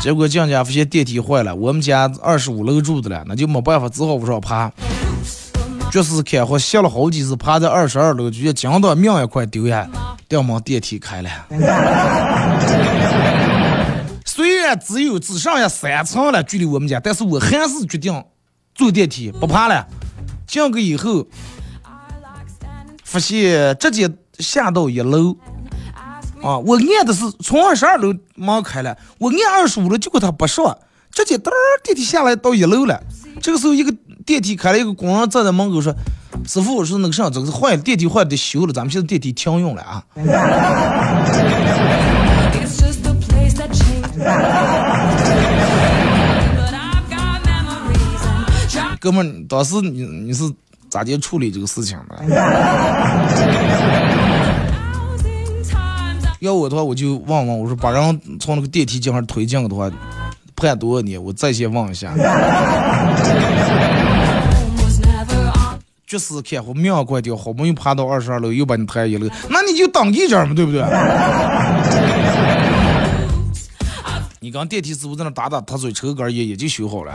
[0.00, 1.54] 结果进家发现电梯坏了。
[1.54, 4.72] 我们家二十五楼住的了，那就没办法，只好往上爬。
[5.90, 9.86] 就是开好歇了好几次，爬在二十二楼，觉得惊到命也快丢下，
[10.26, 11.28] 掉门电梯开了。
[14.24, 18.24] 虽然只有只剩下三层了，距离我们家，但是我还是决定
[18.74, 19.86] 坐电梯不爬了。
[20.46, 21.26] 进去以后，
[23.04, 24.10] 发现直接。
[24.42, 25.36] 下到一楼，
[26.42, 30.76] 啊，我按的是从二十二楼门开了，我按二十五楼，结果他不上，
[31.12, 31.50] 直接噔
[31.82, 33.00] 电梯下来到一楼了。
[33.40, 33.94] 这个时候，一个
[34.26, 35.94] 电梯开了，一个工人站在门口说
[36.46, 40.04] ：“师傅我说那个啥，这个是坏电梯坏的修了，咱们现在电梯停用了啊。
[49.00, 50.44] 哥们，当时你你是
[50.92, 52.22] 咋地处理这个事情的？
[56.40, 59.90] 要我的话，我就问问，我说把人从那个电梯井上推进的话，
[60.54, 61.22] 判多少年？
[61.22, 62.12] 我再先问一下。
[66.06, 70.84] 绝死看活命关掉，好不容易爬到二十二楼，又把你抬一楼，那你就等一阵嘛，对不对？
[74.40, 77.14] 你刚电梯师傅在那打打他嘴，抽根烟也就修好了。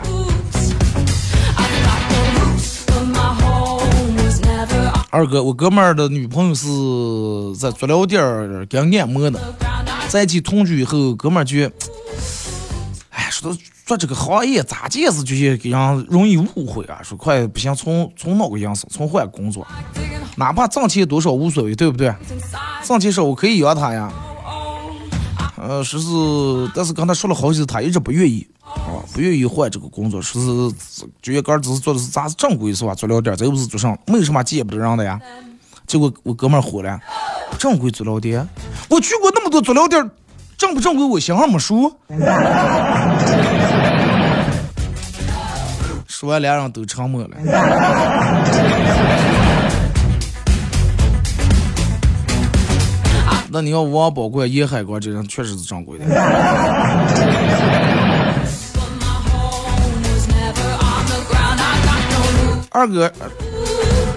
[5.18, 6.68] 二哥，我哥们儿的女朋友是
[7.58, 9.40] 在足疗店儿给按摩的，
[10.08, 11.68] 在一起同居以后，哥们儿觉，
[13.10, 13.52] 哎，说
[13.84, 17.00] 做这个行业咋解释，就是给人容易误会啊。
[17.02, 19.66] 说快不行，从从哪个因素，从换工作，
[20.36, 22.14] 哪怕挣钱多少无所谓，对不对？
[22.84, 24.12] 挣钱少我可以养他呀。
[25.56, 30.48] 呃，说是，但是跟他说了好几次，他一直不愿意啊，不愿意换这个工作，说是
[31.20, 32.94] 就业杆只是做的是咱是正规是吧？
[32.94, 35.20] 足疗店，这又不是做上，没有什么见不得人的呀。
[35.86, 37.00] 结果我哥们儿火了，
[37.58, 38.46] 正规足疗店，
[38.88, 40.10] 我去过那么多足疗店，
[40.56, 41.92] 正不正规我心上没数。
[46.06, 47.30] 说完，俩人都沉默了。
[53.50, 56.04] 那你要王宝贵、叶海光这人确实是正规的。
[62.70, 63.10] 二哥，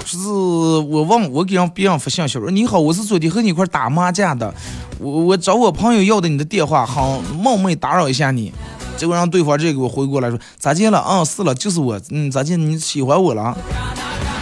[0.05, 4.53] 是我问我给人别人发信息说你好，我是昨天和你一块打麻将的，
[4.99, 8.51] 我我找我朋友要的你的电话，好冒昧打扰一下你。
[8.97, 11.03] 结果让对方这给我回过来说咋见了？
[11.07, 11.99] 嗯，是了，就是我。
[12.11, 13.57] 嗯，咋见你喜欢我了？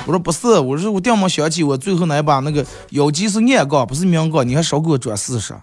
[0.06, 5.54] 我说不是，我说我电话想起我最后那一把那个妖姬是暗杠，不是明杠，你还少给我转四十。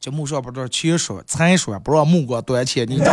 [0.00, 3.12] 节目上不知道钱说财说，不让目光短浅，你真的。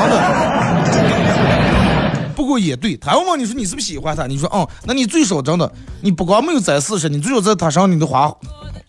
[2.34, 4.26] 不过也对，他要问你说你是不是喜欢他？
[4.26, 5.70] 你说嗯，那你最少真的，
[6.00, 8.34] 你不光没有攒四十，你最少在他上你都花，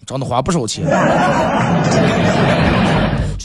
[0.06, 0.86] 真的花不少钱。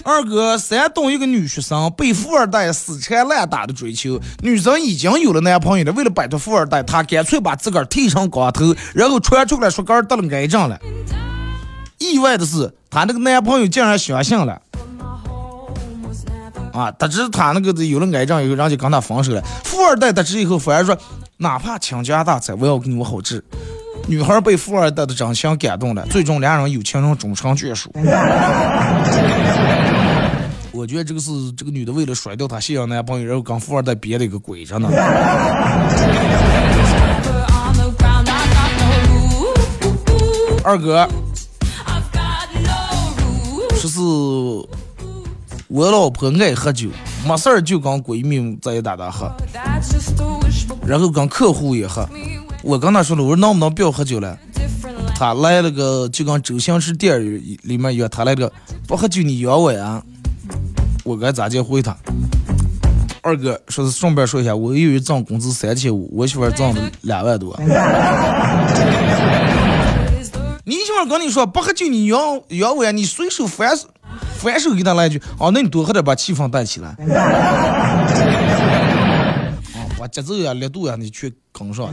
[0.04, 10.80] 二哥，山东一个女学生被富二代死缠烂打的追求，女生已经有了男朋友了，为了摆脱富二代，她干脆把自个儿剃成光头，然后传出来说个儿得了癌症了。
[12.04, 14.62] 意外的是，她那个男朋友竟然相信了。
[16.74, 19.42] 啊，得知她那个有了癌症以后，人就跟她分手了。
[19.64, 20.98] 富二代得知以后，反而说，
[21.38, 23.44] 哪怕倾家荡产，我要给你好治。
[24.06, 27.90] 女孩被富二代的真情感动了，最终两人有情人终成眷属。
[30.74, 34.90] 我觉得这个是这个女的为了甩掉她现任男朋友，然后跟富二代憋了一个鬼着呢。
[40.66, 41.08] 二哥，
[43.84, 44.00] 说是
[45.68, 46.88] 我老婆爱喝酒，
[47.28, 49.30] 没事儿就跟闺蜜在一打打喝，
[50.86, 52.08] 然后跟客户也喝。
[52.62, 54.38] 我跟她说了，我说能不能不要喝酒了？
[55.16, 58.50] 她来了个就跟周星驰电影里面一样，她来个
[58.88, 60.02] 不喝酒你养我呀？
[61.04, 61.98] 我该咋接回他？
[63.22, 67.54] 二哥说是顺便说一下，我一月挣工资三千五，我媳妇挣了两万多。
[70.66, 72.18] 你媳妇跟你说不喝酒你养
[72.50, 72.92] 养我呀？
[72.92, 73.86] 你随手反手
[74.38, 76.88] 反手给他来一句，哦，那你多喝点把气氛带起来。
[79.76, 81.90] 啊，把节奏呀、力度呀，你去跟上。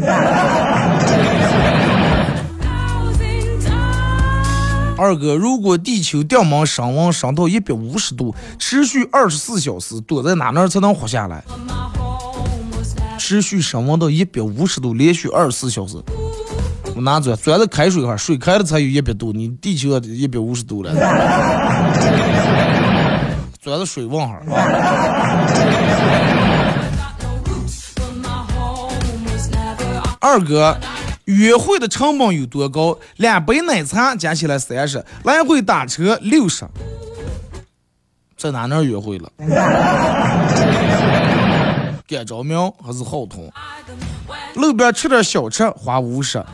[4.96, 11.42] 二哥，如果地球电门升温升到一百五十度，持续二十四小时，躲在哪那才能活下来？
[13.18, 15.96] 持续升温到一百五十度，连续二十四小时，
[17.00, 20.92] 我拿钻钻在开水哈，水开了才有一百度，你地球一百五十度了，
[23.58, 24.44] 钻在水温哈啊。
[30.20, 30.76] 二哥。
[31.26, 32.98] 约会的成本有多高？
[33.18, 36.66] 两杯奶茶加起来三十，来回打车六十，
[38.36, 39.30] 在哪那约会了？
[42.08, 43.48] 干着苗还是好通？
[44.56, 46.44] 路边吃点小吃花五十，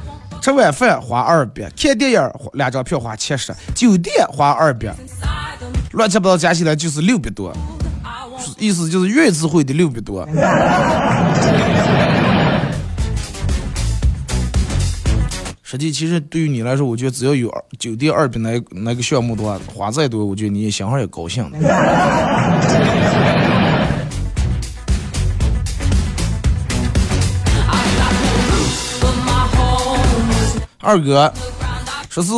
[0.40, 4.94] 吃晚饭花二百，看电影两张票花七十，酒店花二百，
[5.92, 7.52] 乱七八糟加起来就是六百多，
[8.58, 10.26] 意思就是月子会的六百多。
[15.64, 21.44] 实际其实对于你来说，我觉得只要有酒店二百那那个项目的话，花再多，我觉得你心上也高兴。
[30.86, 31.32] 二哥
[32.08, 32.32] 说是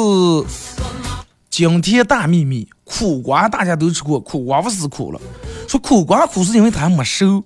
[1.51, 5.21] 惊天大秘密，苦瓜大家都吃过，苦瓜不是苦了。
[5.69, 7.45] 说苦瓜苦是因为它没熟。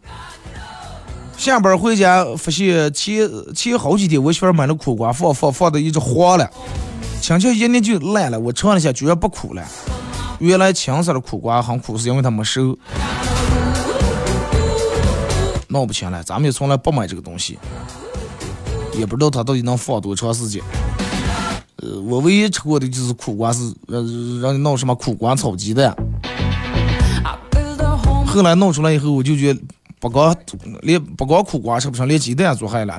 [1.36, 6.48] 下班回家发现前前好几天我媳妇买了苦瓜放放放的一直黄了，
[7.20, 8.38] 轻轻一捏就烂了。
[8.38, 9.64] 我尝了一下，居然不苦了。
[10.38, 12.78] 原来青色的苦瓜很苦，是因为它没熟。
[15.66, 17.58] 闹不清了，咱们也从来不买这个东西，
[18.98, 20.62] 也不知道它到底能放多长时间。
[21.76, 24.00] 呃，我唯一吃过的就是苦瓜，是呃
[24.40, 25.94] 让你弄什么苦瓜炒鸡蛋。
[28.26, 29.60] 后来弄出来以后，我就觉得
[30.00, 30.34] 不光
[30.82, 32.98] 连不光苦瓜吃不上，连鸡蛋做害了。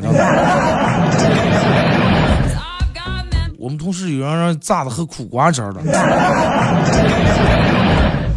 [3.57, 5.81] 我们同事有人让炸的喝苦瓜汁的。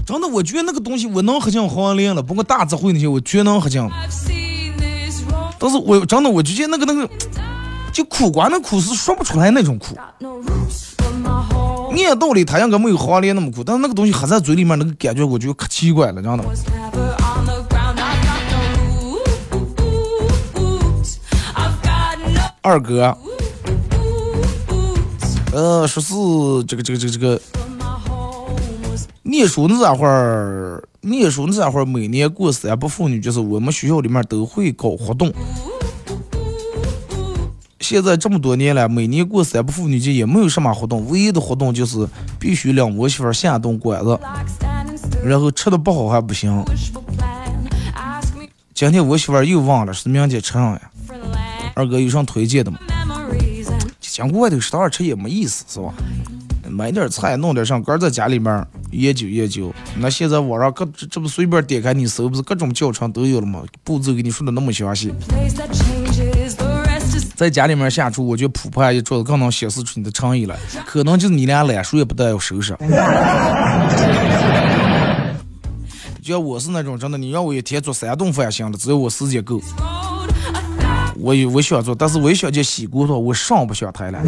[0.07, 3.83] 真的，我觉得那个东西我能喝进黄连了，不过大智慧那些我绝能喝进。
[5.59, 7.09] 但是我真的我就觉得那个那个，
[7.93, 9.97] 就苦瓜那苦是说不出来那种苦。
[12.07, 16.45] 按道理它应该没有黄连那么苦，但是那个东西喝在嘴里面那个感觉，我觉得可奇怪了，真的。
[22.61, 23.17] 二哥，
[25.53, 26.15] 呃，说是
[26.65, 27.41] 这个这个这个这个。
[29.23, 35.33] 念书那会儿，念书那会儿，每年过三八妇女节，是我们学校里面都会搞活动。
[37.79, 42.09] 现在这么多年了，每年过三八妇女节也没有什么活动，唯一的活动就是
[42.41, 44.19] 必须领我媳妇下顿馆子，
[45.25, 46.65] 然后吃的不好还不行。
[48.75, 50.91] 今天我媳妇又忘了是明天吃上呀？
[51.75, 52.79] 二哥有啥推荐的吗？
[54.01, 55.95] 讲外头食堂吃也没意思，是吧？
[56.71, 59.73] 买点菜，弄点上，搁在家里面研究研究。
[59.99, 63.62] 那现在网上各这不随便点开你搜，不是各种教程都有了吗？
[63.85, 65.12] 步骤给你说的那么详细。
[67.35, 70.57] 在家里面下厨，我觉得铺盘一桌子更能显示出你的诚意来。
[70.87, 72.77] 可能就是你俩懒，书也不带要收拾。
[76.23, 79.61] 就像我是那种真的，你让我一天做三顿饭行了，只要我时间够。
[81.19, 84.19] 我我想做，但是我一想见洗骨头，我上不下台了。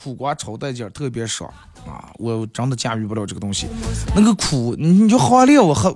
[0.00, 1.52] 苦瓜炒带劲，特别爽
[1.84, 2.08] 啊！
[2.18, 3.66] 我真的驾驭不了这个东西。
[4.14, 5.92] 那个苦，你就黄连，我喝，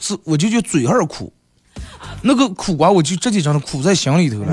[0.00, 1.32] 是我就觉得嘴儿苦。
[2.22, 4.46] 那个苦瓜，我就直接真的苦在心里头了。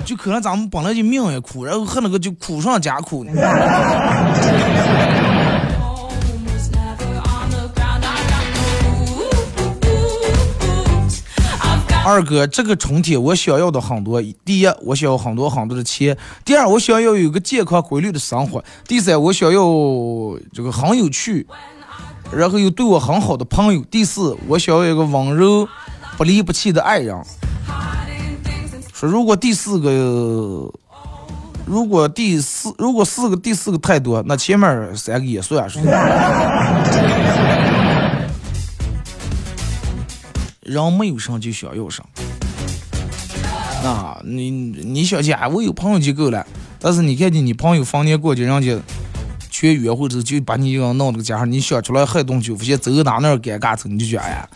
[0.02, 3.32] 就可能咱们本来就命也苦，然后喝那个就苦上加苦呢。
[12.08, 14.22] 二哥，这个春天我想要的很多。
[14.42, 19.60] 第一，我想要很多很多的钱；第二，我想要有个健康规律的生活；第三，我想要
[20.54, 21.46] 这个很有趣，
[22.32, 25.68] 然后又对我很好的朋友；第四，我想要一个温柔、
[26.16, 27.14] 不离不弃的爱人。
[28.94, 30.72] 说如果第四个，
[31.66, 35.78] 如果第四，如果四个第四个太多，那前面三个也算是。
[40.68, 42.04] 人没有啥就想要啥，
[43.82, 46.46] 那，你你想家我有朋友就够了，
[46.78, 48.78] 但是你看见你朋友逢年过节人家
[49.50, 54.46] 全约会之后就把你一个弄这个家伙，你想出来害东西，发现走哪那尴尬走，你就觉哎呀，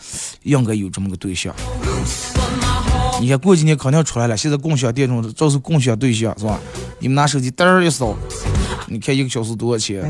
[0.43, 1.51] 应该有这么个对象。
[3.19, 6.59] 你看过几年肯定出来了，现在共享电中这是共享对象是吧？
[6.99, 8.15] 你们拿手机嘚儿一扫，
[8.87, 10.03] 你看一个小时多少钱？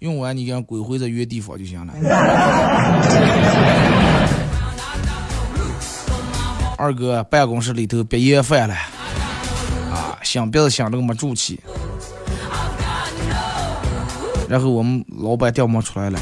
[0.00, 1.92] 用完你给人归回在原地方就行了。
[6.78, 8.74] 二哥办公室里头别厌烦了，
[9.92, 11.60] 啊，想别的想这个没住气。
[14.48, 16.18] 然后我们老板调门出来了，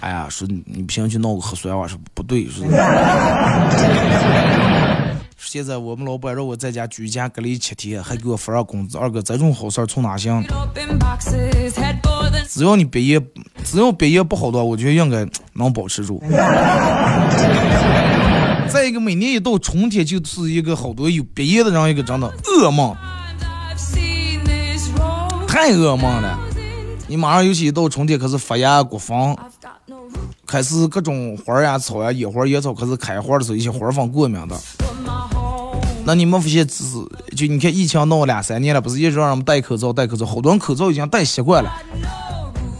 [0.00, 2.66] 哎呀，说你不行去闹个核酸，我说不对，说。
[5.52, 8.96] 现在我们老板让我在家居家隔离七天，还给我发上工资。
[8.96, 10.46] 二哥，这种好事从哪行？
[12.48, 13.20] 只要你毕业，
[13.64, 16.22] 只要毕业不好的话，我觉得应该能保持住。
[18.72, 22.94] 再一个，每年一到春天，就是一个好多有毕业的人一个真的噩梦，
[25.48, 26.38] 太噩梦了。
[27.08, 29.36] 你马上尤其一到春天，开始发芽、过风，
[30.46, 34.56] 开始各种花呀、草呀、野花、野草开始开花的时候，一些花粉过敏的。
[36.04, 36.84] 那你们发现，只
[37.36, 41.70] 就你看疫情闹两三年了，不是一直让人们戴口罩戴口罩，好多人口罩已经戴习惯了。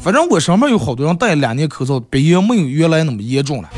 [0.03, 3.69] 反正我身边有好多人戴两年口罩，鼻炎没有原来那么严重了。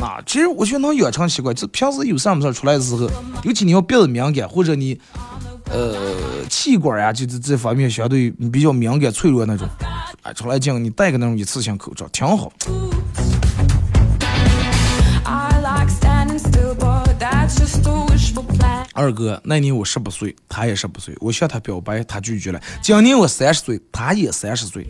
[0.00, 3.10] 啊，其实我觉得能养成习惯，就平时有啥事出来的时候，
[3.42, 4.98] 尤其你要鼻子敏感，或者你
[5.70, 5.96] 呃
[6.48, 9.68] 气管呀，就这这方面相对比较敏感脆弱那种，
[10.22, 12.52] 啊，出来讲你戴个那种一次性口罩挺好。
[18.92, 22.60] 二哥，那年我十八岁，他也十八岁，我向他表白，他拒绝了。
[22.80, 24.86] 今年我三十岁，他也三十岁，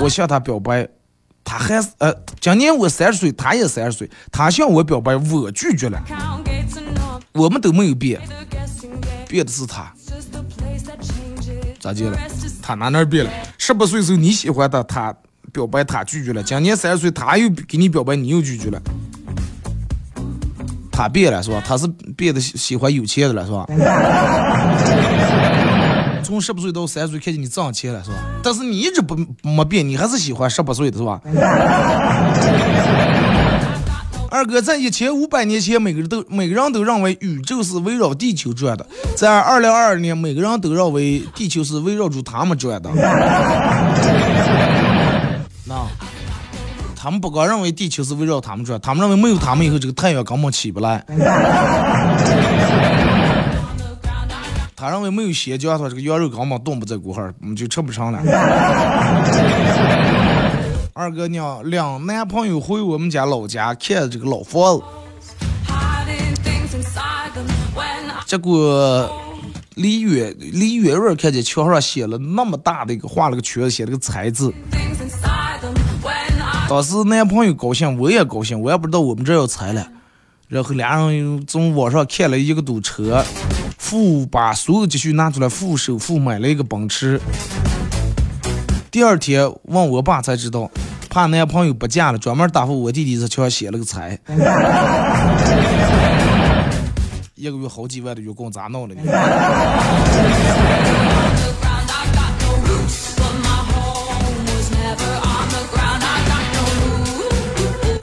[0.00, 0.86] 我向他表白，
[1.44, 6.02] 他还是呃，今年我三十岁，他也三十岁，他向我表白，我拒绝了。
[7.32, 8.20] 我们都没有变，
[9.28, 9.92] 变的是他。
[11.80, 12.18] 咋的了？
[12.60, 13.30] 他哪哪变了？
[13.56, 15.16] 十八岁时候你喜欢他，他
[15.50, 16.42] 表白他拒绝了。
[16.42, 18.82] 今年三十岁，他又给你表白，你又拒绝了。
[20.92, 21.60] 他变了是吧？
[21.66, 23.66] 他是变得喜欢有钱的了是吧？
[26.22, 28.16] 从十八岁到三十岁，看见你挣钱了是吧？
[28.42, 31.20] 但是你一直不没变，你还是喜欢十八岁的是吧？
[34.30, 38.84] 二哥，在一千五百年前，每个人都每个人都认为宇宙是围绕地球转的；
[39.14, 42.88] 在二零二二年，每个人都认为地球是围绕住他们转的。
[47.02, 47.04] 那。
[47.04, 51.04] 他们不光认为地球是围绕他们转，他们认为没有他们以后，这个太阳根本起不来。
[54.76, 58.20] 他认为没有鲜姜，他这个羊肉根本冻不在锅上，我们就吃不上了。
[60.94, 64.84] 二哥娘两男朋友回我们家老家看这个老房子，
[68.26, 69.10] 结果
[69.74, 74.54] 离远离远远看见墙上写了那么大的一个画了个圈，写了个“财”字。
[76.68, 79.86] 当时男朋友高兴，我也高兴，我也不知道我们这要拆了。
[80.48, 83.24] 然后俩人从网上看了一个堵车，
[83.78, 87.20] 付把所有积蓄拿出来付首付买了一个奔驰。
[88.90, 90.70] 第二天问我爸才知道，
[91.08, 94.18] 怕男朋友不嫁了，专门答复我弟弟在墙上写了个财。
[97.34, 99.02] 一个月好几万的月供咋弄了呢？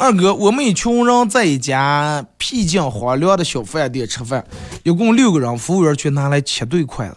[0.09, 4.43] 二哥，我们一群人在一家僻静荒凉的小饭店吃饭，
[4.81, 7.15] 一共六个人，服务员却拿来七对筷子。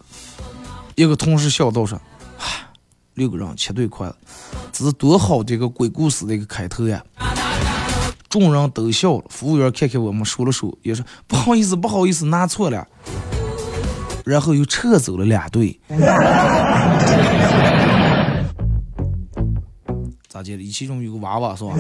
[0.94, 1.98] 一个同事笑道说
[3.16, 4.14] ：“六个人七对筷子，
[4.70, 7.02] 这是多好的一个鬼故事的一个开头呀！”
[8.28, 9.24] 众人都笑了。
[9.30, 12.86] 服务员看看我们，数了数，也说：“不好意思，不好意思，拿错了。”
[14.26, 15.80] 然后又撤走了两对。
[20.42, 20.68] 咋接的？
[20.68, 21.72] 其中有个娃娃是吧？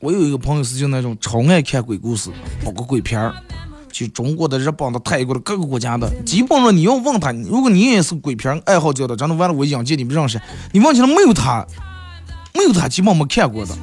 [0.00, 2.28] 我有一个朋友是就那种超爱看鬼故事，
[2.64, 3.32] 包括鬼片儿，
[3.90, 10.38] 就中国的、日本的、泰国的各个国家的，基本上你要问他，如果你也是鬼片爱好者的，真的完了我眼界你不认识，
[10.72, 11.64] 你问起来没有他，
[12.52, 13.74] 没有他基本没看过的。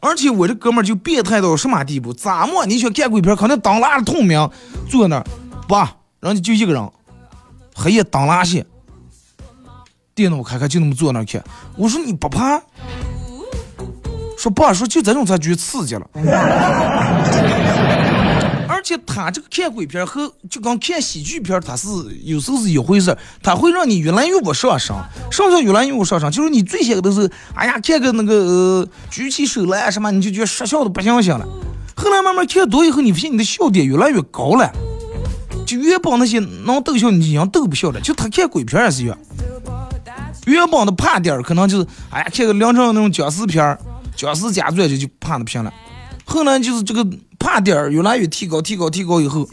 [0.00, 2.14] 而且我这哥们儿就变态到什么地步？
[2.14, 2.64] 咋么？
[2.64, 4.48] 你想看鬼片，肯定当拉着透明
[4.88, 5.26] 坐那儿，
[5.68, 6.90] 爸，人家就一个人。
[7.74, 8.64] 黑夜当拉线，
[10.14, 11.44] 电脑开开就那么坐那看。
[11.76, 12.62] 我说你不怕？
[14.38, 16.06] 说爸说就这种才觉得刺激了。
[18.68, 21.88] 而且他这个看鬼片和就跟看喜剧片，他是
[22.22, 24.94] 有时候是一回事他会让你越来越不上升，
[25.30, 26.30] 上升越来越不上升。
[26.30, 31.46] 就是你最先都是哎呀看个那个呃举起手来什么，你就觉得说笑的不行行了。
[31.96, 34.70] 后来慢慢看多以后，你发现你的笑点越来越高了。
[35.64, 38.00] 就原本那些能逗笑你，一样逗不笑的。
[38.00, 39.18] 就他看鬼片也是一样，
[40.46, 43.78] 原本的怕点可能就是，哎呀，看个梁朝那种僵尸片，
[44.16, 45.72] 僵尸家传就就怕的不行了。
[46.24, 47.06] 后来就是这个
[47.38, 49.48] 怕点儿越来越提高，提高，提高以后，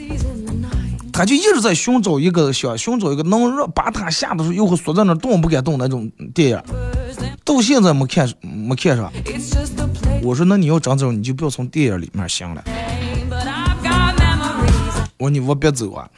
[1.11, 6.61] 他就一直在寻找一个想寻找一个能让把他吓得又会缩在那动不敢动那种电影，
[7.43, 9.11] 到现在没看没看上。
[10.23, 12.63] 我说那你要真这种，你就不要从电影里面想了。
[15.21, 16.09] 我说你我别走啊！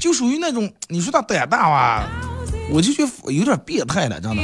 [0.00, 2.08] 就属于那种你说他胆大吧，
[2.72, 4.42] 我就觉得有点变态了，真的。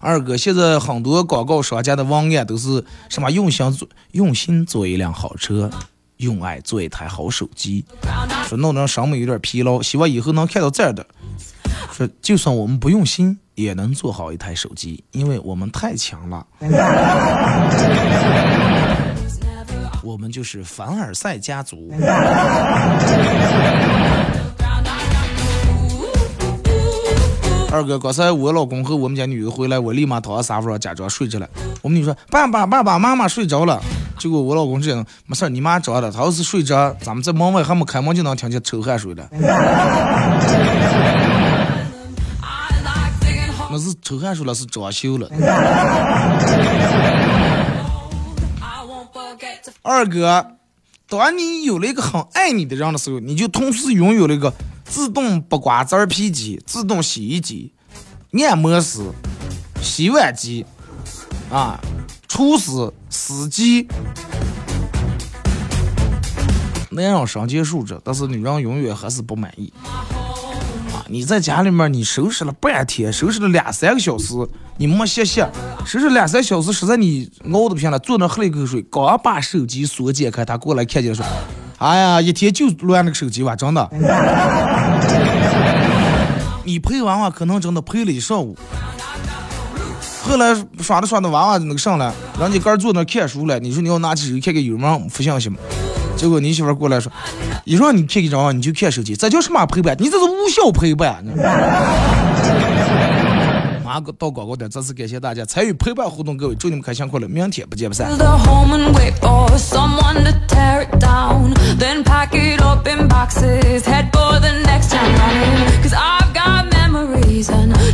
[0.00, 5.70] 二哥，现在很多广告商家的文案都是什么用心做用心做一辆好车，
[6.16, 7.84] 用爱做一台好手机，
[8.48, 11.06] 说弄得让审美有点疲劳，希望以后能看到这样的。
[11.92, 13.38] 说就算我们不用心。
[13.54, 16.46] 也能做好一台手机，因为我们太强了。
[20.02, 21.92] 我们就是凡尔赛家族。
[27.70, 31.48] 二哥，刚才我老公和我们家女的回来，我立马躺沙发上假装睡着了。
[31.80, 33.82] 我们女说：“爸爸，爸爸妈妈睡着了。”
[34.18, 39.26] 结果我老公这样：“没事你妈着了，他要是睡着，咱们在门外还没开门就能听见抽汗水了。”
[43.72, 45.26] 那是抽汗出了，是装修了。
[49.80, 50.46] 二哥，
[51.08, 54.52] 当你有了一个很爱你的人的时候，你就同时拥有了一个
[54.84, 57.72] 自动剥瓜子皮机、自动洗衣机、
[58.46, 59.00] 按摩师、
[59.80, 60.66] 洗碗机
[61.50, 61.80] 啊、
[62.28, 63.88] 厨师、司机。
[66.90, 69.72] 男人上节数着，但是女人永远还是不满意。
[71.12, 74.32] 你在家里面你收拾了半天，收拾了两三个小时，
[74.78, 75.46] 你没歇歇，
[75.84, 81.22] 收拾两三小时，实在你熬的不行了，坐那喝了一口水，刚把手机锁解开，他过来看见说
[81.76, 83.86] ：“哎呀，一天就乱那个手机吧，真的。”
[86.64, 88.56] 你陪娃娃可能真的陪了一上午，
[90.22, 92.10] 后来耍着耍着娃娃那个上来，
[92.40, 95.58] 人家哥坐那看书了，你说你要拿起手机看看有人发信息吗？
[96.22, 97.10] 结果你媳妇过来说，
[97.64, 99.96] 一让你看一张，你就看手机，这叫什么陪伴？
[99.98, 101.24] 你这是无效陪伴。
[103.84, 108.08] 马哥到广告点，再次感谢大家参与陪伴活动，各位祝你们开心快乐，明天不见不散。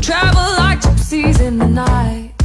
[0.03, 2.38] Travel like gypsies in the night